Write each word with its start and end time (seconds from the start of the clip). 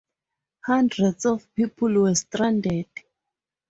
Hundreds 0.65 1.27
of 1.27 1.47
people 1.53 1.93
were 2.01 2.15
stranded. 2.15 2.87